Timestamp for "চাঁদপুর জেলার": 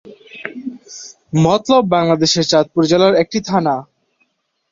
2.51-3.13